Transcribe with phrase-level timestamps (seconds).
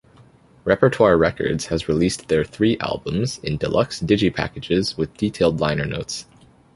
[0.65, 6.25] Repertoire Records has released their three albums in deluxe digi-packages with detailed liner notes.